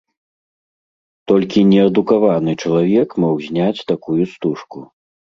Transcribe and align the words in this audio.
Толькі 1.31 1.59
неадукаваны 1.71 2.51
чалавек 2.63 3.09
мог 3.25 3.35
зняць 3.49 3.85
такую 3.93 4.19
стужку. 4.33 4.79